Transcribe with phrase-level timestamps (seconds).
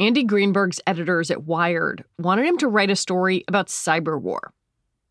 [0.00, 4.52] Andy Greenberg's editors at Wired wanted him to write a story about cyber war.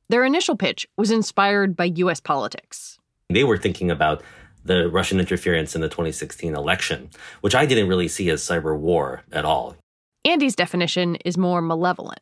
[0.07, 2.97] Their initial pitch was inspired by US politics.
[3.29, 4.23] They were thinking about
[4.63, 7.09] the Russian interference in the 2016 election,
[7.41, 9.75] which I didn't really see as cyber war at all.
[10.23, 12.21] Andy's definition is more malevolent.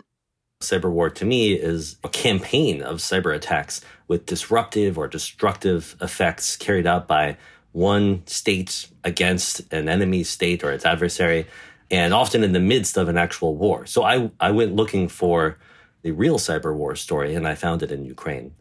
[0.63, 6.55] Cyber war to me is a campaign of cyber attacks with disruptive or destructive effects
[6.57, 7.37] carried out by
[7.73, 11.45] one state against an enemy state or its adversary
[11.91, 13.85] and often in the midst of an actual war.
[13.85, 15.57] So I, I went looking for
[16.01, 18.53] the real cyber war story, and I found it in Ukraine.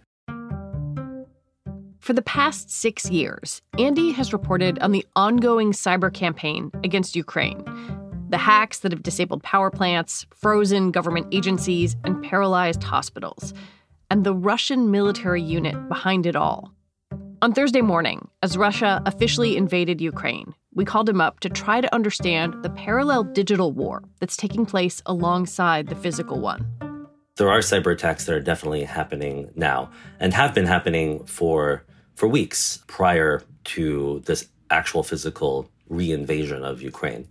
[1.98, 7.64] For the past six years, Andy has reported on the ongoing cyber campaign against Ukraine.
[8.28, 13.54] The hacks that have disabled power plants, frozen government agencies, and paralyzed hospitals,
[14.10, 16.74] and the Russian military unit behind it all.
[17.40, 21.94] On Thursday morning, as Russia officially invaded Ukraine, we called him up to try to
[21.94, 26.66] understand the parallel digital war that's taking place alongside the physical one.
[27.36, 32.28] There are cyber attacks that are definitely happening now and have been happening for for
[32.28, 37.26] weeks prior to this actual physical reinvasion of Ukraine.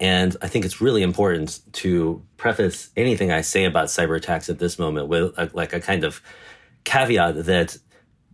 [0.00, 4.58] And I think it's really important to preface anything I say about cyber attacks at
[4.58, 6.22] this moment with a, like a kind of
[6.84, 7.76] caveat that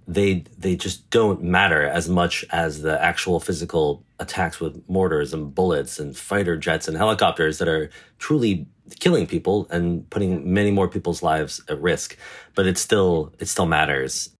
[0.09, 5.55] they they just don't matter as much as the actual physical attacks with mortars and
[5.55, 8.67] bullets and fighter jets and helicopters that are truly
[9.00, 12.17] killing people and putting many more people's lives at risk.
[12.55, 14.31] But it still it still matters.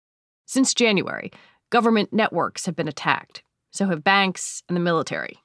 [0.47, 1.31] Since january
[1.71, 3.43] government networks have been attacked.
[3.71, 5.39] So have banks and the military.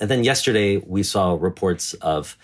[0.00, 2.38] And then yesterday we saw reports of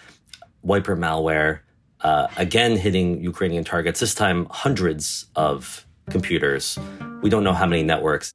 [0.61, 1.61] wiper malware
[2.03, 6.79] uh, again hitting ukrainian targets this time hundreds of computers.
[7.23, 8.33] We don't know how many networks.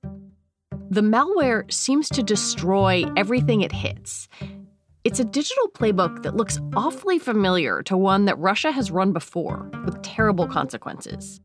[0.89, 4.29] The malware seems to destroy everything it hits.
[5.03, 9.69] It's a digital playbook that looks awfully familiar to one that Russia has run before
[9.85, 11.39] with terrible consequences.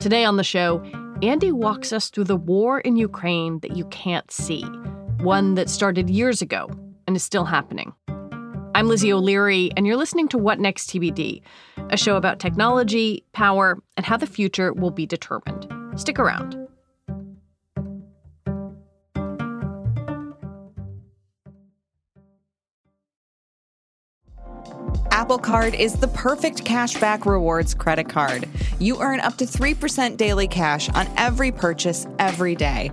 [0.00, 0.82] Today on the show,
[1.22, 4.62] Andy walks us through the war in Ukraine that you can't see,
[5.20, 6.70] one that started years ago
[7.08, 7.92] and is still happening.
[8.74, 11.42] I'm Lizzie O'Leary, and you're listening to What Next TBD,
[11.90, 15.66] a show about technology, power, and how the future will be determined.
[15.98, 16.68] Stick around.
[25.10, 28.48] Apple Card is the perfect cashback rewards credit card.
[28.78, 32.92] You earn up to 3% daily cash on every purchase every day.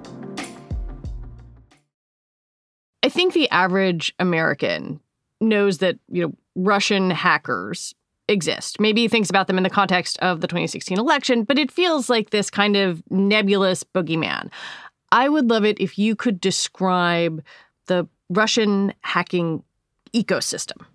[3.03, 4.99] I think the average American
[5.39, 7.95] knows that, you know, Russian hackers
[8.27, 8.79] exist.
[8.79, 12.09] Maybe he thinks about them in the context of the 2016 election, but it feels
[12.09, 14.49] like this kind of nebulous boogeyman.
[15.11, 17.43] I would love it if you could describe
[17.87, 19.63] the Russian hacking
[20.13, 20.85] ecosystem.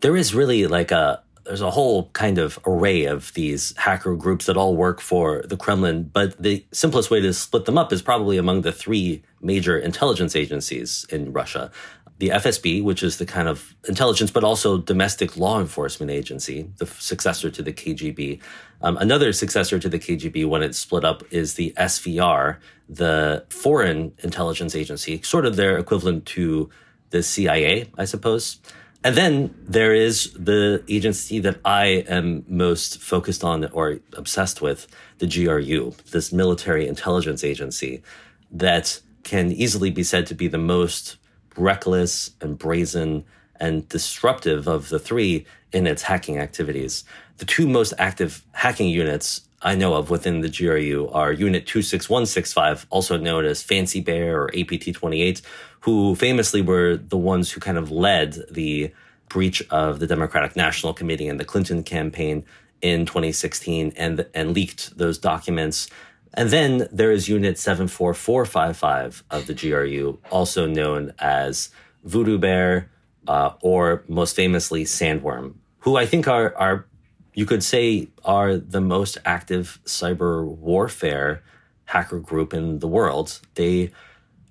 [0.00, 4.46] There is really like a there's a whole kind of array of these hacker groups
[4.46, 8.02] that all work for the Kremlin, but the simplest way to split them up is
[8.02, 11.70] probably among the three major intelligence agencies in Russia.
[12.18, 16.86] The FSB, which is the kind of intelligence, but also domestic law enforcement agency, the
[16.86, 18.40] successor to the KGB.
[18.80, 22.56] Um, another successor to the KGB when it split up is the SVR,
[22.88, 26.70] the foreign intelligence agency, sort of their equivalent to
[27.10, 28.60] the CIA, I suppose.
[29.06, 34.88] And then there is the agency that I am most focused on or obsessed with,
[35.18, 38.02] the GRU, this military intelligence agency
[38.50, 41.18] that can easily be said to be the most
[41.56, 43.24] reckless and brazen
[43.60, 47.04] and disruptive of the three in its hacking activities.
[47.36, 52.86] The two most active hacking units I know of within the GRU are Unit 26165,
[52.90, 55.40] also known as Fancy Bear or APT 28,
[55.80, 58.92] who famously were the ones who kind of led the
[59.28, 62.44] breach of the Democratic National Committee and the Clinton campaign
[62.82, 65.88] in 2016 and and leaked those documents.
[66.34, 71.70] And then there is Unit 74455 of the GRU, also known as
[72.04, 72.90] Voodoo Bear,
[73.26, 76.86] uh, or most famously Sandworm, who I think are are
[77.36, 81.42] you could say are the most active cyber warfare
[81.84, 83.40] hacker group in the world.
[83.54, 83.92] They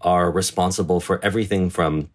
[0.02, 2.10] are responsible for everything from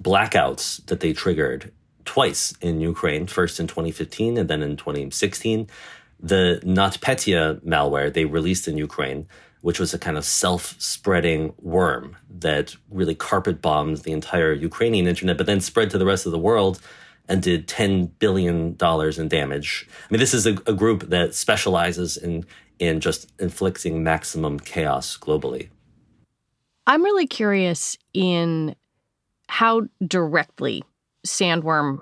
[0.00, 1.72] blackouts that they triggered
[2.04, 5.68] twice in Ukraine, first in 2015 and then in 2016.
[6.20, 9.26] The NotPetya malware they released in Ukraine,
[9.62, 15.06] which was a kind of self spreading worm that really carpet bombed the entire Ukrainian
[15.06, 16.78] internet, but then spread to the rest of the world
[17.28, 19.88] and did $10 billion in damage.
[19.90, 22.44] I mean, this is a, a group that specializes in,
[22.78, 25.68] in just inflicting maximum chaos globally.
[26.86, 28.74] I'm really curious in
[29.48, 30.82] how directly
[31.26, 31.98] Sandworm,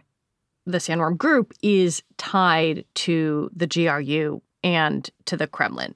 [0.66, 5.94] the Sandworm group, is tied to the GRU and to the Kremlin.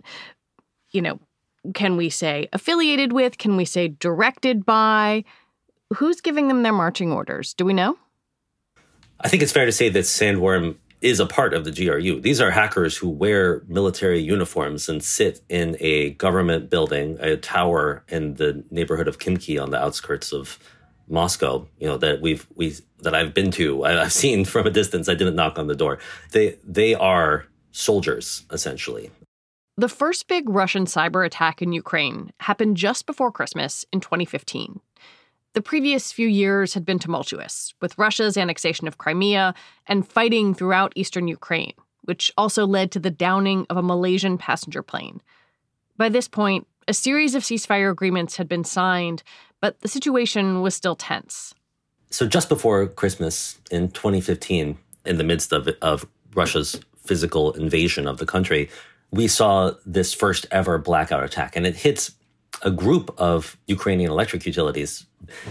[0.90, 1.20] You know,
[1.72, 3.38] can we say affiliated with?
[3.38, 5.24] Can we say directed by?
[5.94, 7.54] Who's giving them their marching orders?
[7.54, 7.96] Do we know?
[9.24, 12.20] I think it's fair to say that Sandworm is a part of the GRU.
[12.20, 18.04] These are hackers who wear military uniforms and sit in a government building, a tower
[18.08, 20.58] in the neighborhood of Khimki on the outskirts of
[21.08, 25.08] Moscow, you know, that we've we that I've been to, I've seen from a distance.
[25.08, 25.98] I didn't knock on the door.
[26.32, 29.10] They they are soldiers essentially.
[29.76, 34.80] The first big Russian cyber attack in Ukraine happened just before Christmas in 2015.
[35.54, 39.54] The previous few years had been tumultuous, with Russia's annexation of Crimea
[39.86, 44.82] and fighting throughout eastern Ukraine, which also led to the downing of a Malaysian passenger
[44.82, 45.22] plane.
[45.96, 49.22] By this point, a series of ceasefire agreements had been signed,
[49.60, 51.54] but the situation was still tense.
[52.10, 54.76] So, just before Christmas in 2015,
[55.06, 56.04] in the midst of, of
[56.34, 58.68] Russia's physical invasion of the country,
[59.12, 62.10] we saw this first ever blackout attack, and it hits
[62.62, 65.06] a group of Ukrainian electric utilities.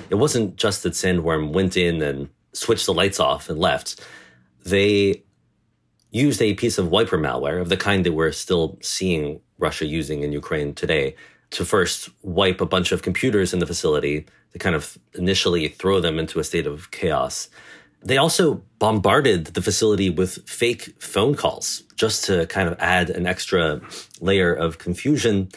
[0.10, 4.02] It wasn't just that Sandworm went in and switched the lights off and left.
[4.66, 5.24] They
[6.12, 10.22] used a piece of wiper malware of the kind that we're still seeing Russia using
[10.22, 11.16] in Ukraine today
[11.52, 16.00] to first wipe a bunch of computers in the facility to kind of initially throw
[16.00, 17.50] them into a state of chaos.
[18.04, 23.26] They also bombarded the facility with fake phone calls just to kind of add an
[23.26, 23.82] extra
[24.20, 25.50] layer of confusion.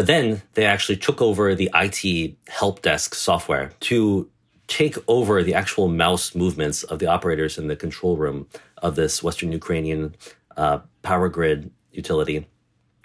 [0.00, 4.30] But then they actually took over the IT help desk software to
[4.66, 8.48] take over the actual mouse movements of the operators in the control room
[8.78, 10.14] of this Western Ukrainian
[10.56, 12.46] uh, power grid utility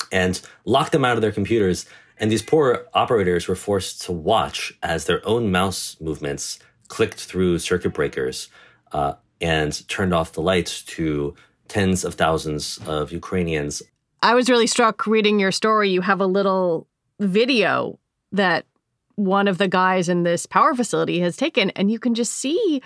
[0.09, 1.86] and lock them out of their computers
[2.18, 7.59] and these poor operators were forced to watch as their own mouse movements clicked through
[7.59, 8.48] circuit breakers
[8.94, 11.36] uh, and turned off the lights to
[11.68, 13.83] tens of thousands of Ukrainians.
[14.25, 15.92] I was really struck reading your story.
[15.92, 16.88] You have a little
[17.19, 18.00] video
[18.31, 18.66] that
[19.13, 22.81] one of the guys in this power facility has taken, and you can just see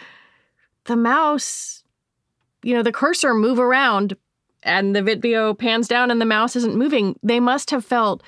[0.83, 1.85] the mouse,
[2.61, 4.17] you know, the cursor move around,
[4.63, 7.17] and the video pans down and the mouse isn't moving.
[7.23, 8.21] They must have felt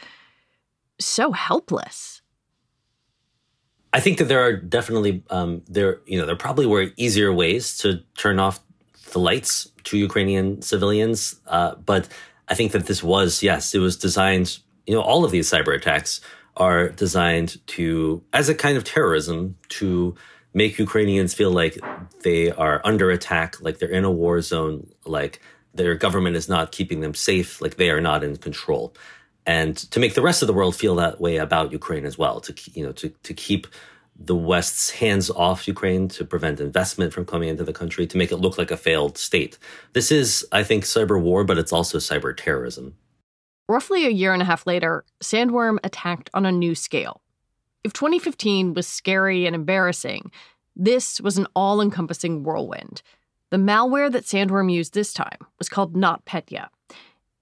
[0.97, 2.21] so helpless.
[3.91, 7.77] I think that there are definitely um, there you know there probably were easier ways
[7.79, 8.61] to turn off
[9.11, 12.07] the lights to Ukrainian civilians, uh, but
[12.51, 14.59] I think that this was yes, it was designed.
[14.85, 16.21] You know, all of these cyber attacks
[16.57, 20.15] are designed to as a kind of terrorism to
[20.53, 21.79] make Ukrainians feel like
[22.23, 25.39] they are under attack, like they're in a war zone, like
[25.73, 28.93] their government is not keeping them safe, like they are not in control
[29.45, 32.39] and to make the rest of the world feel that way about Ukraine as well,
[32.41, 33.67] to you know to to keep
[34.25, 38.31] the West's hands off Ukraine to prevent investment from coming into the country, to make
[38.31, 39.57] it look like a failed state.
[39.93, 42.95] This is, I think, cyber war, but it's also cyber terrorism.
[43.67, 47.21] Roughly a year and a half later, Sandworm attacked on a new scale.
[47.83, 50.31] If 2015 was scary and embarrassing,
[50.75, 53.01] this was an all encompassing whirlwind.
[53.49, 56.67] The malware that Sandworm used this time was called NotPetya,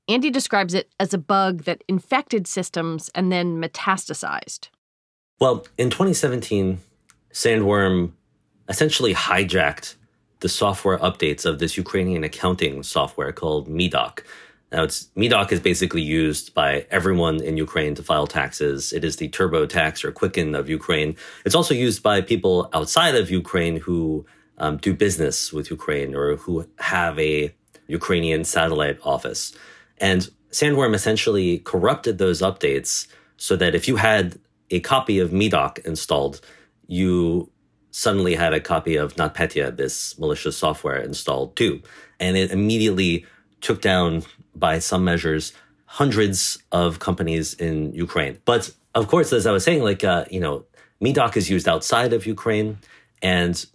[0.09, 4.69] Andy describes it as a bug that infected systems and then metastasized.
[5.39, 6.79] Well, in 2017,
[7.31, 8.11] Sandworm
[8.67, 9.95] essentially hijacked
[10.41, 14.23] the software updates of this Ukrainian accounting software called Medoc.
[14.71, 18.93] Now, it's Medoc is basically used by everyone in Ukraine to file taxes.
[18.93, 21.15] It is the TurboTax or Quicken of Ukraine.
[21.45, 24.25] It's also used by people outside of Ukraine who
[24.57, 27.53] um, do business with Ukraine or who have a
[27.87, 29.53] Ukrainian satellite office.
[29.97, 34.37] And Sandworm essentially corrupted those updates so that if you had
[34.71, 36.41] a copy of Medoc installed,
[36.87, 37.49] you
[37.91, 41.81] suddenly had a copy of NotPetya, this malicious software, installed too.
[42.19, 43.25] And it immediately
[43.61, 44.23] took down,
[44.55, 45.53] by some measures,
[45.85, 48.37] hundreds of companies in Ukraine.
[48.45, 50.65] But of course, as I was saying, like, uh, you know,
[50.99, 52.77] Medoc is used outside of Ukraine.
[53.21, 53.65] And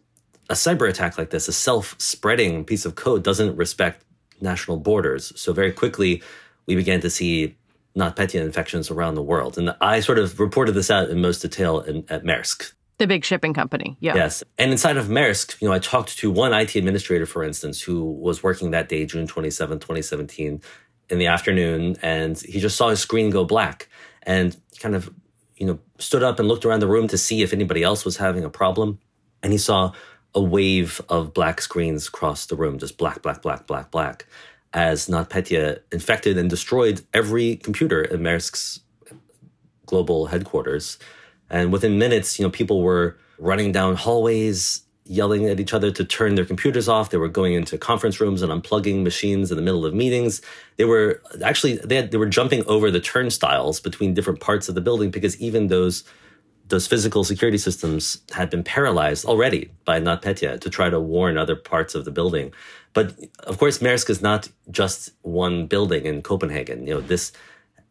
[0.50, 4.04] a cyber attack like this, a self spreading piece of code, doesn't respect
[4.40, 5.32] national borders.
[5.40, 6.22] So very quickly,
[6.66, 7.56] we began to see
[7.96, 9.56] NotPetya infections around the world.
[9.56, 12.72] And I sort of reported this out in most detail in, at Maersk.
[12.98, 14.14] The big shipping company, yeah.
[14.14, 14.44] Yes.
[14.58, 18.04] And inside of Maersk, you know, I talked to one IT administrator, for instance, who
[18.04, 20.60] was working that day, June 27, 2017,
[21.10, 23.88] in the afternoon, and he just saw his screen go black
[24.22, 25.12] and kind of,
[25.56, 28.16] you know, stood up and looked around the room to see if anybody else was
[28.16, 28.98] having a problem.
[29.42, 29.92] And he saw
[30.34, 34.26] a wave of black screens across the room, just black, black, black, black, black,
[34.74, 38.80] as NotPetya infected and destroyed every computer in Maersk's
[39.86, 40.98] global headquarters.
[41.48, 46.04] And within minutes, you know, people were running down hallways, yelling at each other to
[46.04, 47.10] turn their computers off.
[47.10, 50.42] They were going into conference rooms and unplugging machines in the middle of meetings.
[50.76, 54.74] They were actually they, had, they were jumping over the turnstiles between different parts of
[54.74, 56.04] the building because even those
[56.68, 61.56] those physical security systems had been paralyzed already by NotPetya to try to warn other
[61.56, 62.54] parts of the building.
[62.94, 66.86] But of course, Maersk is not just one building in Copenhagen.
[66.86, 67.32] You know this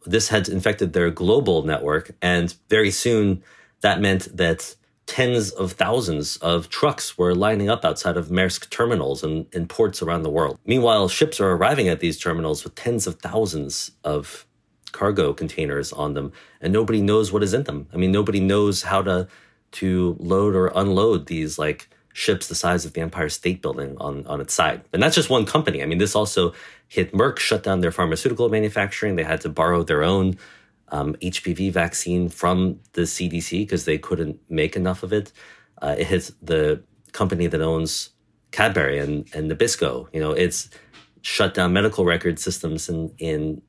[0.05, 2.11] this had infected their global network.
[2.21, 3.43] And very soon
[3.81, 9.23] that meant that tens of thousands of trucks were lining up outside of Maersk terminals
[9.23, 10.57] and in ports around the world.
[10.65, 14.45] Meanwhile, ships are arriving at these terminals with tens of thousands of
[14.93, 16.31] cargo containers on them,
[16.61, 17.87] and nobody knows what is in them.
[17.93, 19.27] I mean, nobody knows how to
[19.73, 24.25] to load or unload these like ships the size of the Empire State Building on,
[24.27, 24.83] on its side.
[24.93, 25.81] And that's just one company.
[25.81, 26.53] I mean, this also
[26.87, 29.15] hit Merck, shut down their pharmaceutical manufacturing.
[29.15, 30.37] They had to borrow their own
[30.89, 35.31] um, HPV vaccine from the CDC because they couldn't make enough of it.
[35.81, 38.11] Uh, it hit the company that owns
[38.51, 40.07] Cadbury and, and Nabisco.
[40.13, 40.69] You know, it's
[41.23, 43.61] shut down medical record systems in, in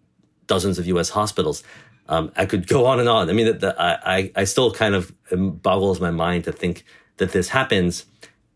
[0.46, 1.64] dozens of US hospitals.
[2.08, 3.30] Um, I could go on and on.
[3.30, 6.84] I mean, the, the, I, I still kind of boggles my mind to think
[7.16, 8.04] that this happens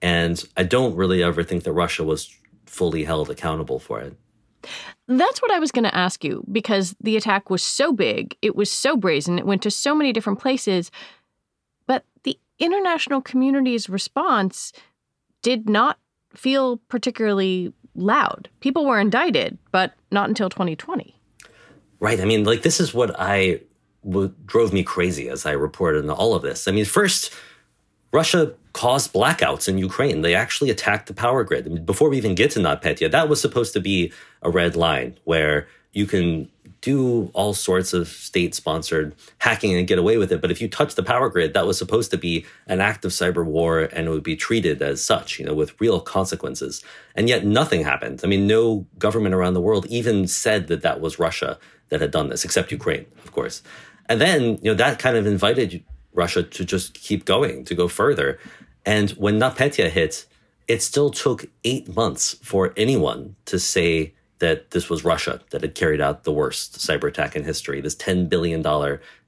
[0.02, 2.34] and I don't really ever think that Russia was
[2.66, 4.16] fully held accountable for it.
[5.06, 8.54] That's what I was going to ask you because the attack was so big, it
[8.54, 10.90] was so brazen, it went to so many different places.
[11.86, 14.72] But the international community's response
[15.42, 15.98] did not
[16.34, 18.48] feel particularly loud.
[18.60, 21.14] People were indicted, but not until 2020.
[22.00, 22.20] Right.
[22.20, 23.60] I mean, like, this is what I
[24.02, 26.68] what drove me crazy as I reported on all of this.
[26.68, 27.32] I mean, first,
[28.12, 30.22] Russia caused blackouts in Ukraine.
[30.22, 31.66] They actually attacked the power grid.
[31.66, 34.12] I mean, before we even get to NotPetya, that was supposed to be
[34.42, 36.48] a red line where you can
[36.80, 40.40] do all sorts of state sponsored hacking and get away with it.
[40.40, 43.10] But if you touch the power grid, that was supposed to be an act of
[43.10, 46.84] cyber war and it would be treated as such, you know, with real consequences.
[47.16, 48.20] And yet nothing happened.
[48.22, 52.12] I mean, no government around the world even said that that was Russia that had
[52.12, 53.62] done this, except Ukraine, of course.
[54.08, 57.88] And then, you know, that kind of invited Russia to just keep going, to go
[57.88, 58.38] further.
[58.84, 60.26] And when NotPetya hit,
[60.66, 65.74] it still took eight months for anyone to say that this was Russia that had
[65.74, 68.64] carried out the worst cyber attack in history, this $10 billion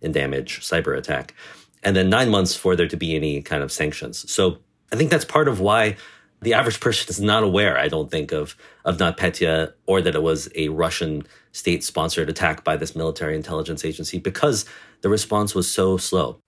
[0.00, 1.34] in damage cyber attack.
[1.82, 4.30] And then nine months for there to be any kind of sanctions.
[4.30, 4.58] So
[4.92, 5.96] I think that's part of why
[6.42, 10.22] the average person is not aware, I don't think, of, of NotPetya or that it
[10.22, 14.64] was a Russian state sponsored attack by this military intelligence agency because
[15.00, 16.40] the response was so slow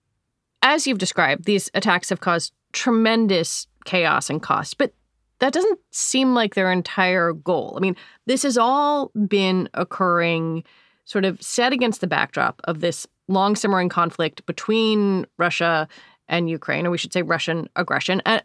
[0.63, 4.93] as you've described, these attacks have caused tremendous chaos and cost, but
[5.39, 7.73] that doesn't seem like their entire goal.
[7.75, 10.63] I mean, this has all been occurring
[11.05, 15.87] sort of set against the backdrop of this long simmering conflict between Russia
[16.29, 18.21] and Ukraine, or we should say Russian aggression.
[18.25, 18.41] And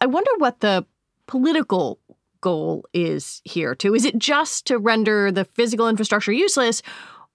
[0.00, 0.84] I wonder what the
[1.26, 1.98] political
[2.42, 3.94] goal is here too.
[3.94, 6.82] Is it just to render the physical infrastructure useless,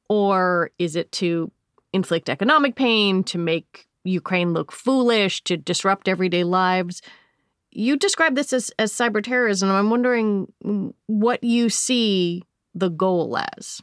[0.07, 1.51] or is it to
[1.93, 7.01] inflict economic pain, to make Ukraine look foolish, to disrupt everyday lives.
[7.71, 9.69] You describe this as, as cyber terrorism.
[9.71, 10.53] I'm wondering
[11.07, 12.43] what you see
[12.75, 13.81] the goal as.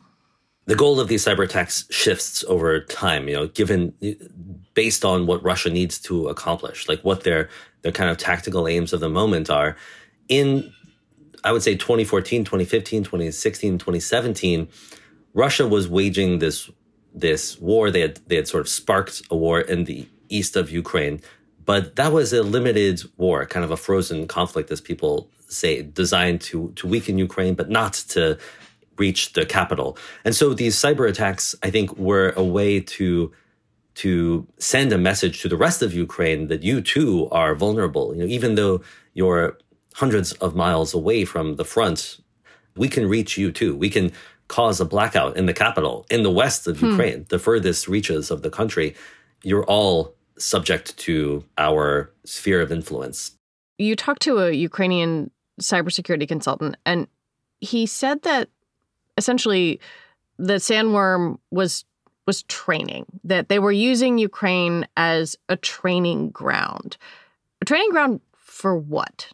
[0.67, 4.11] The goal of these cyber attacks shifts over time, you know, given uh,
[4.75, 7.49] based on what Russia needs to accomplish, like what their
[7.83, 9.77] their kind of tactical aims of the moment are.
[10.29, 10.73] In
[11.43, 14.69] I would say 2014, 2015, 2016, 2017,
[15.35, 16.71] Russia was waging this
[17.15, 17.91] this war.
[17.91, 21.21] They had they had sort of sparked a war in the east of Ukraine,
[21.65, 26.41] but that was a limited war, kind of a frozen conflict, as people say, designed
[26.43, 28.39] to to weaken Ukraine, but not to
[28.99, 29.97] reach the capital.
[30.25, 33.33] And so these cyber attacks, I think, were a way to
[33.97, 38.15] to send a message to the rest of Ukraine that you too are vulnerable.
[38.15, 38.83] You know, even though
[39.15, 39.59] you're
[39.95, 42.21] hundreds of miles away from the front,
[42.77, 43.75] we can reach you too.
[43.75, 44.13] We can
[44.51, 46.91] cause a blackout in the capital, in the west of hmm.
[46.91, 48.97] Ukraine, the furthest reaches of the country.
[49.45, 53.37] You're all subject to our sphere of influence.
[53.79, 55.31] You talked to a Ukrainian
[55.63, 57.07] cybersecurity consultant, and
[57.61, 58.49] he said that
[59.17, 59.81] essentially
[60.37, 61.85] the sandworm was
[62.27, 66.97] was training that they were using Ukraine as a training ground.
[67.63, 69.29] A training ground for what?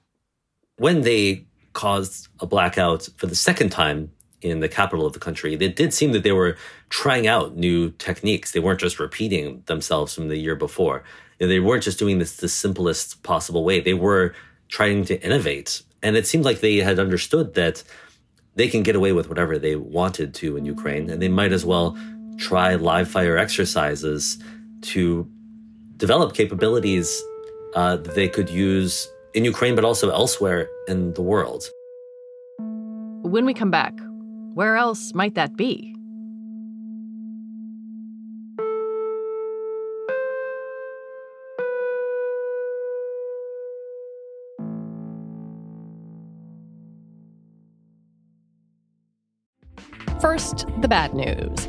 [0.76, 4.10] When they caused a blackout for the second time
[4.42, 6.56] in the capital of the country, it did seem that they were
[6.88, 8.52] trying out new techniques.
[8.52, 11.04] They weren't just repeating themselves from the year before.
[11.38, 13.80] They weren't just doing this the simplest possible way.
[13.80, 14.34] They were
[14.68, 15.82] trying to innovate.
[16.02, 17.82] And it seemed like they had understood that
[18.54, 21.64] they can get away with whatever they wanted to in Ukraine, and they might as
[21.64, 21.96] well
[22.38, 24.38] try live fire exercises
[24.82, 25.28] to
[25.96, 27.22] develop capabilities
[27.74, 31.64] uh, that they could use in Ukraine, but also elsewhere in the world.
[33.22, 33.92] When we come back,
[34.56, 35.94] where else might that be?
[50.22, 51.68] First, the bad news.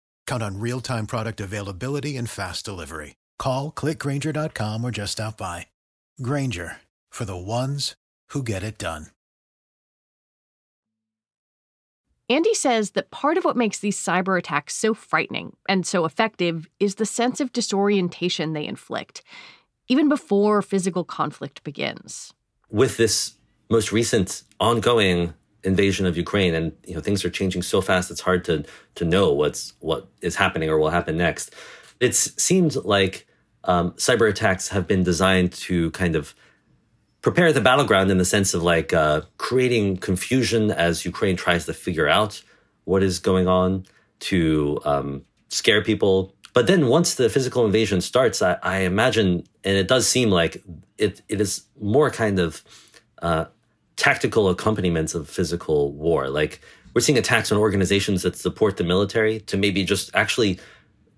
[0.31, 3.15] Count on real time product availability and fast delivery.
[3.37, 5.67] Call clickgrainger.com or just stop by.
[6.21, 6.77] Grainger
[7.09, 7.95] for the ones
[8.29, 9.07] who get it done.
[12.29, 16.69] Andy says that part of what makes these cyber attacks so frightening and so effective
[16.79, 19.23] is the sense of disorientation they inflict,
[19.89, 22.33] even before physical conflict begins.
[22.69, 23.33] With this
[23.69, 28.11] most recent ongoing invasion of Ukraine, and you know things are changing so fast.
[28.11, 28.63] It's hard to
[28.95, 31.53] to know what's what is happening or will happen next.
[31.99, 33.27] It seems like
[33.65, 36.33] um, cyber attacks have been designed to kind of
[37.21, 41.73] prepare the battleground in the sense of like uh, creating confusion as Ukraine tries to
[41.73, 42.41] figure out
[42.85, 43.85] what is going on
[44.19, 46.33] to um, scare people.
[46.53, 50.63] But then once the physical invasion starts, I, I, imagine, and it does seem like
[50.97, 52.63] it, it is more kind of
[53.21, 53.45] uh,
[54.01, 56.27] tactical accompaniments of physical war.
[56.27, 56.59] Like
[56.95, 60.59] we're seeing attacks on organizations that support the military to maybe just actually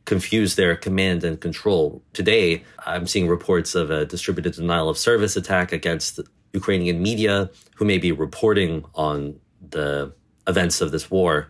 [0.04, 2.04] confuse their command and control.
[2.12, 6.20] Today, I'm seeing reports of a distributed denial of service attack against
[6.52, 10.14] Ukrainian media who may be reporting on the
[10.46, 11.48] events of this war.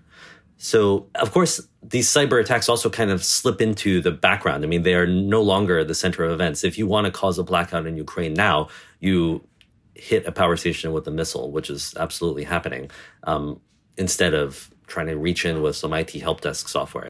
[0.57, 4.63] So, of course, these cyber attacks also kind of slip into the background.
[4.63, 6.63] I mean, they are no longer the center of events.
[6.63, 8.69] If you want to cause a blackout in Ukraine now,
[8.99, 9.45] you
[9.95, 12.89] hit a power station with a missile, which is absolutely happening,
[13.23, 13.59] um,
[13.97, 17.09] instead of trying to reach in with some IT help desk software.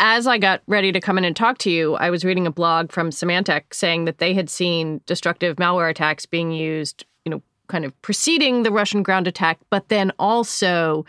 [0.00, 2.52] As I got ready to come in and talk to you, I was reading a
[2.52, 7.42] blog from Symantec saying that they had seen destructive malware attacks being used, you know,
[7.66, 11.04] kind of preceding the Russian ground attack, but then also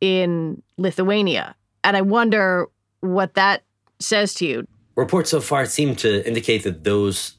[0.00, 1.54] in Lithuania.
[1.82, 2.68] And I wonder
[3.00, 3.62] what that
[3.98, 4.66] says to you.
[4.96, 7.36] Reports so far seem to indicate that those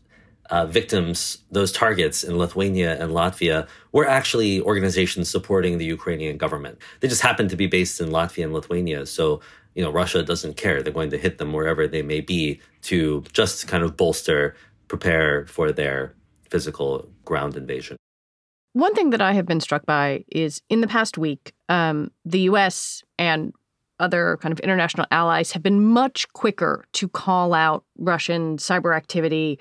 [0.49, 6.77] uh, victims, those targets in Lithuania and Latvia, were actually organizations supporting the Ukrainian government.
[6.99, 9.05] They just happen to be based in Latvia and Lithuania.
[9.05, 9.41] So,
[9.73, 10.81] you know, Russia doesn't care.
[10.81, 14.55] They're going to hit them wherever they may be to just kind of bolster,
[14.87, 16.13] prepare for their
[16.49, 17.97] physical ground invasion.
[18.73, 22.41] One thing that I have been struck by is in the past week, um, the
[22.41, 23.53] US and
[23.99, 29.59] other kind of international allies have been much quicker to call out Russian cyber activity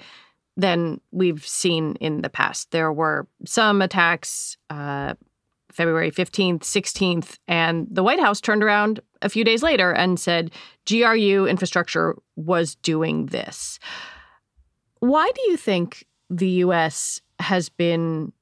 [0.57, 2.71] than we've seen in the past.
[2.71, 5.15] There were some attacks uh,
[5.75, 10.53] February 15th, 16th, and the White House turned around a few days later and said
[10.89, 13.81] GRU infrastructure was doing this.
[15.01, 18.33] Why do you think the US has been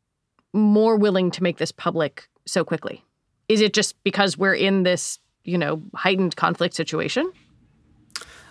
[0.52, 3.02] more willing to make this public so quickly?
[3.48, 7.32] Is it just because we're in this, you know, heightened conflict situation?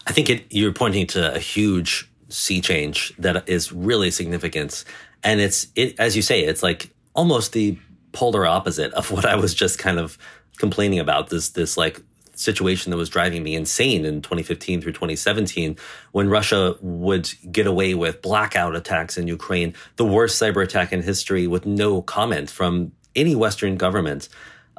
[0.08, 4.84] I think it, you're pointing to a huge sea change that is really significant.
[5.24, 7.78] And it's, it, as you say, it's like almost the
[8.12, 10.18] polar opposite of what I was just kind of
[10.58, 12.02] complaining about this, this like
[12.34, 15.78] situation that was driving me insane in 2015 through 2017
[16.12, 21.02] when Russia would get away with blackout attacks in Ukraine, the worst cyber attack in
[21.02, 24.30] history with no comment from any Western government.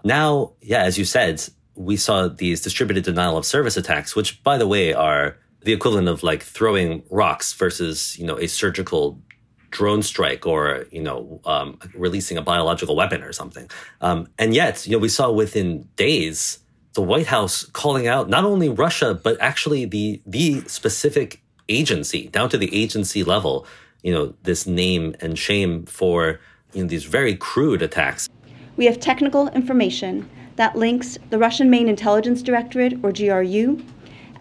[0.04, 1.42] Now, yeah, as you said,
[1.74, 6.08] we saw these distributed denial of service attacks, which, by the way, are the equivalent
[6.08, 9.20] of like throwing rocks versus, you know, a surgical
[9.70, 13.68] drone strike or, you know, um, releasing a biological weapon or something.
[14.00, 16.58] Um, and yet, you know, we saw within days
[16.94, 22.48] the White House calling out not only Russia, but actually the the specific agency down
[22.50, 23.66] to the agency level,
[24.02, 26.40] you know, this name and shame for
[26.72, 28.28] you know these very crude attacks.
[28.76, 33.82] We have technical information that links the Russian Main Intelligence Directorate, or GRU,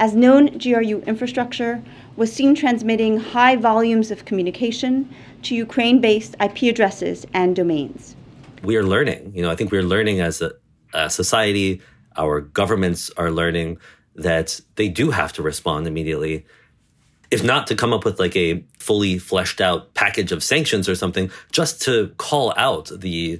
[0.01, 1.81] as known GRU infrastructure
[2.15, 5.07] was seen transmitting high volumes of communication
[5.43, 8.15] to Ukraine based IP addresses and domains.
[8.63, 9.31] We are learning.
[9.35, 10.53] You know, I think we're learning as a,
[10.95, 11.81] a society,
[12.17, 13.77] our governments are learning
[14.15, 16.45] that they do have to respond immediately.
[17.29, 20.95] If not to come up with like a fully fleshed out package of sanctions or
[20.95, 23.39] something, just to call out the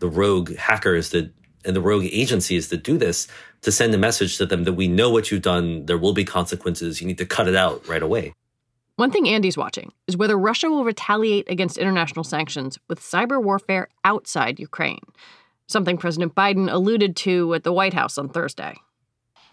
[0.00, 1.32] the rogue hackers that
[1.64, 3.26] and the rogue agencies that do this
[3.64, 6.24] to send a message to them that we know what you've done, there will be
[6.24, 8.32] consequences, you need to cut it out right away.
[8.96, 13.88] One thing Andy's watching is whether Russia will retaliate against international sanctions with cyber warfare
[14.04, 15.00] outside Ukraine,
[15.66, 18.76] something President Biden alluded to at the White House on Thursday.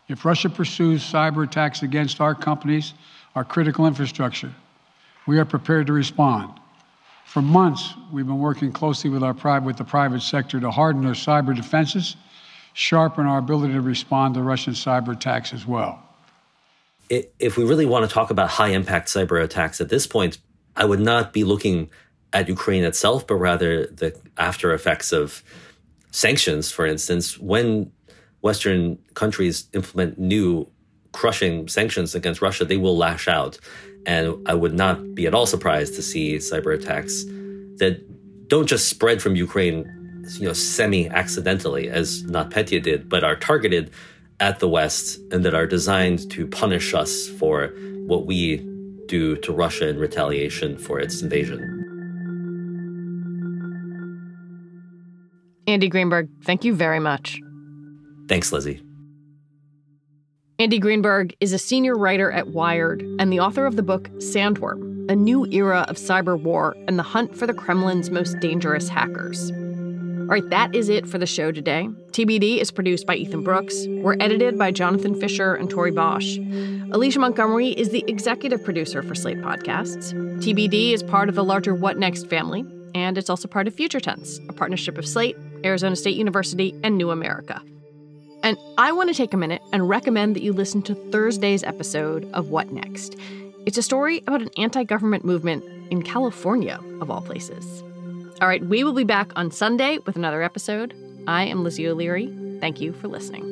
[0.10, 2.94] If Russia pursues cyber attacks against our companies,
[3.34, 4.54] our critical infrastructure,
[5.26, 6.60] we are prepared to respond.
[7.26, 11.14] For months, we've been working closely with, our, with the private sector to harden our
[11.14, 12.18] cyber defenses,
[12.74, 16.02] sharpen our ability to respond to Russian cyber attacks as well.
[17.10, 20.38] If we really want to talk about high impact cyber attacks at this point,
[20.76, 21.90] I would not be looking
[22.34, 25.44] at Ukraine itself, but rather the after effects of
[26.12, 27.38] sanctions, for instance.
[27.38, 27.92] When
[28.42, 30.68] Western countries implement new
[31.12, 33.60] crushing sanctions against Russia, they will lash out.
[34.06, 37.24] And I would not be at all surprised to see cyber attacks
[37.78, 38.02] that
[38.48, 40.01] don't just spread from Ukraine,
[40.40, 43.92] you know, semi-accidentally, as NotPetya did, but are targeted
[44.40, 47.68] at the West and that are designed to punish us for
[48.08, 48.58] what we
[49.06, 51.78] do to Russia in retaliation for its invasion.
[55.68, 57.40] Andy Greenberg, thank you very much.
[58.28, 58.82] Thanks, Lizzie.
[60.58, 65.10] Andy Greenberg is a senior writer at Wired and the author of the book Sandworm
[65.10, 69.52] A New Era of Cyber War and the Hunt for the Kremlin's Most Dangerous Hackers.
[70.22, 71.90] All right, that is it for the show today.
[72.12, 73.88] TBD is produced by Ethan Brooks.
[73.88, 76.38] We're edited by Jonathan Fisher and Tori Bosch.
[76.92, 80.14] Alicia Montgomery is the executive producer for Slate Podcasts.
[80.42, 84.00] TBD is part of the larger What Next family, and it's also part of Future
[84.00, 87.62] Tense, a partnership of Slate, Arizona State University, and New America.
[88.44, 92.30] And I want to take a minute and recommend that you listen to Thursday's episode
[92.34, 93.18] of What Next.
[93.66, 97.84] It's a story about an anti government movement in California, of all places.
[98.42, 100.96] All right, we will be back on Sunday with another episode.
[101.28, 102.26] I am Lizzie O'Leary.
[102.60, 103.44] Thank you for listening.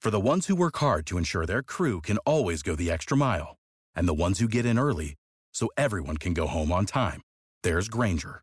[0.00, 3.16] For the ones who work hard to ensure their crew can always go the extra
[3.16, 3.56] mile,
[3.94, 5.14] and the ones who get in early
[5.52, 7.22] so everyone can go home on time,
[7.62, 8.42] there's Grainger,